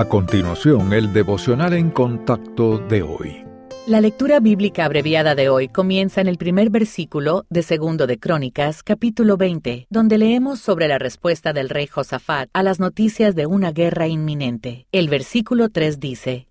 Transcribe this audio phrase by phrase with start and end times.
[0.00, 3.44] A continuación, el devocional en contacto de hoy.
[3.86, 8.82] La lectura bíblica abreviada de hoy comienza en el primer versículo de Segundo de Crónicas,
[8.82, 13.72] capítulo 20, donde leemos sobre la respuesta del rey Josafat a las noticias de una
[13.72, 14.86] guerra inminente.
[14.90, 16.48] El versículo 3 dice,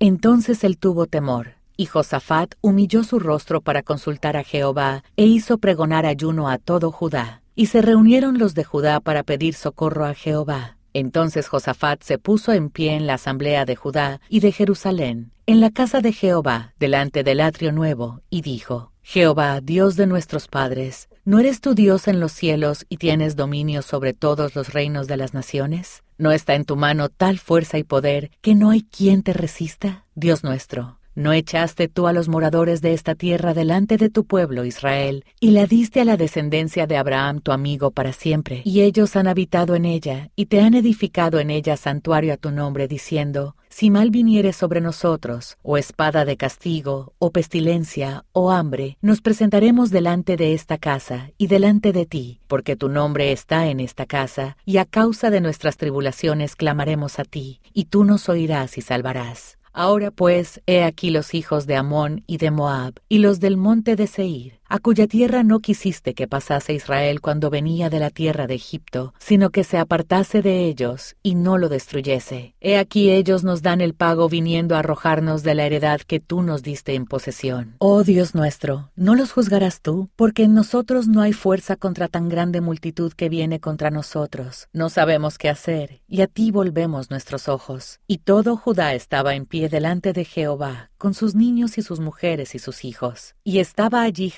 [0.00, 5.58] Entonces él tuvo temor, y Josafat humilló su rostro para consultar a Jehová, e hizo
[5.58, 7.44] pregonar ayuno a todo Judá.
[7.54, 10.76] Y se reunieron los de Judá para pedir socorro a Jehová.
[10.92, 15.60] Entonces Josafat se puso en pie en la asamblea de Judá y de Jerusalén, en
[15.60, 21.08] la casa de Jehová, delante del atrio nuevo, y dijo, Jehová, Dios de nuestros padres,
[21.24, 25.16] ¿no eres tu Dios en los cielos y tienes dominio sobre todos los reinos de
[25.16, 26.04] las naciones?
[26.18, 30.04] ¿No está en tu mano tal fuerza y poder que no hay quien te resista?
[30.14, 34.64] Dios nuestro, ¿No echaste tú a los moradores de esta tierra delante de tu pueblo
[34.64, 38.62] Israel, y la diste a la descendencia de Abraham tu amigo para siempre?
[38.64, 42.52] Y ellos han habitado en ella, y te han edificado en ella santuario a tu
[42.52, 48.96] nombre, diciendo, Si mal viniere sobre nosotros, o espada de castigo, o pestilencia, o hambre,
[49.00, 53.80] nos presentaremos delante de esta casa, y delante de ti, porque tu nombre está en
[53.80, 58.78] esta casa, y a causa de nuestras tribulaciones clamaremos a ti, y tú nos oirás
[58.78, 59.59] y salvarás.
[59.72, 63.94] Ahora pues, he aquí los hijos de Amón y de Moab, y los del monte
[63.96, 68.46] de Seir, a cuya tierra no quisiste que pasase Israel cuando venía de la tierra
[68.46, 72.54] de Egipto, sino que se apartase de ellos y no lo destruyese.
[72.60, 76.42] He aquí ellos nos dan el pago viniendo a arrojarnos de la heredad que tú
[76.42, 77.74] nos diste en posesión.
[77.78, 80.08] Oh Dios nuestro, ¿no los juzgarás tú?
[80.14, 84.68] Porque en nosotros no hay fuerza contra tan grande multitud que viene contra nosotros.
[84.72, 87.98] No sabemos qué hacer, y a ti volvemos nuestros ojos.
[88.06, 92.54] Y todo Judá estaba en pie delante de Jehová, con sus niños y sus mujeres
[92.54, 93.34] y sus hijos.
[93.42, 94.30] Y estaba allí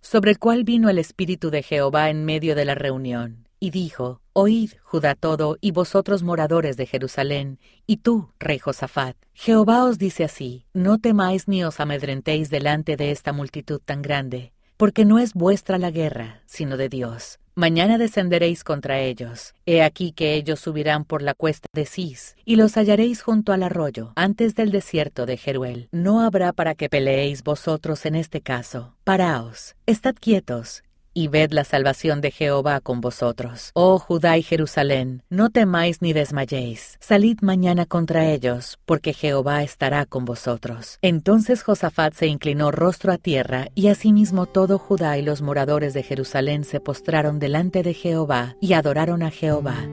[0.00, 4.20] Sobre el cual vino el Espíritu de Jehová en medio de la reunión, y dijo,
[4.32, 9.16] Oíd, Judá todo, y vosotros moradores de Jerusalén, y tú, rey Josafat.
[9.34, 14.52] Jehová os dice así, no temáis ni os amedrentéis delante de esta multitud tan grande,
[14.78, 17.38] porque no es vuestra la guerra, sino de Dios.
[17.54, 19.52] Mañana descenderéis contra ellos.
[19.66, 23.64] He aquí que ellos subirán por la cuesta de Cis, y los hallaréis junto al
[23.64, 25.88] arroyo, antes del desierto de Jeruel.
[25.90, 28.94] No habrá para que peleéis vosotros en este caso.
[29.02, 30.84] Paraos, estad quietos,
[31.18, 33.72] y ved la salvación de Jehová con vosotros.
[33.74, 36.96] Oh Judá y Jerusalén, no temáis ni desmayéis.
[37.00, 40.98] Salid mañana contra ellos, porque Jehová estará con vosotros.
[41.02, 46.04] Entonces Josafat se inclinó rostro a tierra, y asimismo todo Judá y los moradores de
[46.04, 49.88] Jerusalén se postraron delante de Jehová y adoraron a Jehová.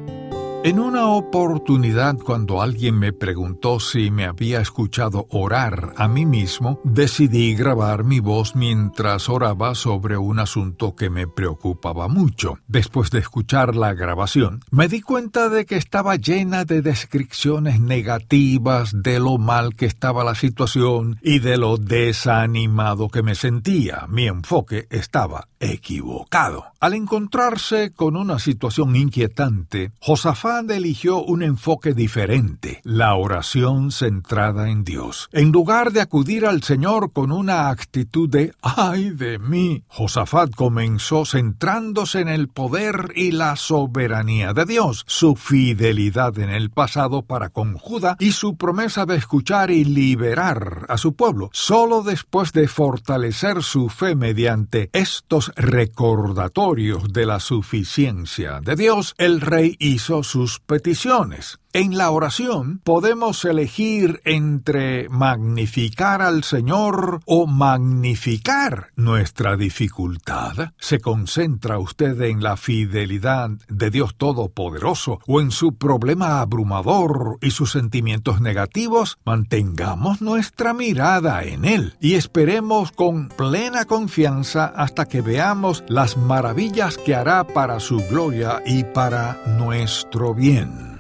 [0.66, 6.80] En una oportunidad cuando alguien me preguntó si me había escuchado orar a mí mismo,
[6.84, 12.58] decidí grabar mi voz mientras oraba sobre un asunto que me preocupaba mucho.
[12.68, 18.90] Después de escuchar la grabación, me di cuenta de que estaba llena de descripciones negativas
[18.92, 24.08] de lo mal que estaba la situación y de lo desanimado que me sentía.
[24.10, 26.66] Mi enfoque estaba equivocado.
[26.80, 34.84] Al encontrarse con una situación inquietante, Josafat eligió un enfoque diferente, la oración centrada en
[34.84, 35.30] Dios.
[35.32, 39.84] En lugar de acudir al Señor con una actitud de ¡ay de mí!
[39.88, 46.70] Josafat comenzó centrándose en el poder y la soberanía de Dios, su fidelidad en el
[46.70, 51.50] pasado para con Judá y su promesa de escuchar y liberar a su pueblo.
[51.52, 59.42] Solo después de fortalecer su fe mediante estos recordatorios de la suficiencia de Dios, el
[59.42, 61.58] rey hizo sus peticiones.
[61.74, 70.70] En la oración podemos elegir entre magnificar al Señor o magnificar nuestra dificultad.
[70.78, 77.52] ¿Se concentra usted en la fidelidad de Dios Todopoderoso o en su problema abrumador y
[77.52, 79.18] sus sentimientos negativos?
[79.26, 86.98] Mantengamos nuestra mirada en Él y esperemos con plena confianza hasta que veamos las maravillas
[86.98, 90.95] que hará para su gloria y para nuestro bien.